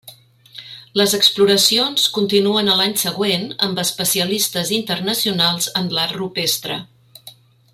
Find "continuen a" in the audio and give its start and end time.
2.15-2.77